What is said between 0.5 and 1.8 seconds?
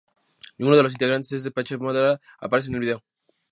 Ninguno de los integrantes de Depeche